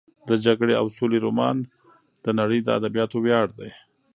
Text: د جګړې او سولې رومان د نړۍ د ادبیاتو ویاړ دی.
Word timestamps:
د 0.29 0.31
جګړې 0.45 0.73
او 0.81 0.85
سولې 0.97 1.17
رومان 1.25 1.57
د 2.23 2.27
نړۍ 2.39 2.59
د 2.63 2.69
ادبیاتو 2.77 3.17
ویاړ 3.23 3.47
دی. 3.59 3.69